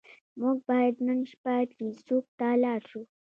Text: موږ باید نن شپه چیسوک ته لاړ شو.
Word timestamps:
موږ 0.39 0.57
باید 0.69 0.95
نن 1.07 1.19
شپه 1.31 1.55
چیسوک 1.75 2.25
ته 2.37 2.47
لاړ 2.63 2.81
شو. 2.89 3.01